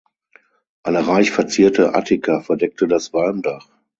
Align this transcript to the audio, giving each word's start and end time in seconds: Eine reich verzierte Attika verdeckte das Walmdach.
Eine 0.81 1.05
reich 1.07 1.29
verzierte 1.29 1.93
Attika 1.93 2.41
verdeckte 2.41 2.87
das 2.87 3.13
Walmdach. 3.13 3.69